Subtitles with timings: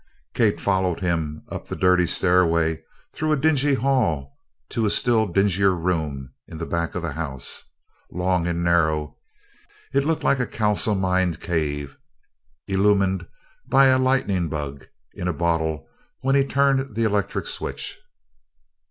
[0.33, 2.81] Kate followed him up the dirty stairway
[3.13, 4.35] through a dingy hall
[4.67, 7.65] to a still dingier room in the back of the house.
[8.11, 9.17] Long and narrow,
[9.93, 11.99] it looked like a kalsomined cave
[12.67, 13.27] illumined
[13.67, 15.87] by a lightning bug in a bottle
[16.21, 17.99] when he turned the electric switch.